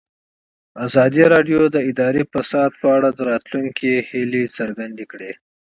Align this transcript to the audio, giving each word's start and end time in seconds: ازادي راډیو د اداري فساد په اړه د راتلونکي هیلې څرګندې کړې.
ازادي 0.87 1.23
راډیو 1.33 1.61
د 1.75 1.77
اداري 1.91 2.23
فساد 2.33 2.71
په 2.81 2.87
اړه 2.97 3.09
د 3.13 3.19
راتلونکي 3.31 3.91
هیلې 4.09 4.43
څرګندې 4.57 5.05
کړې. 5.11 5.31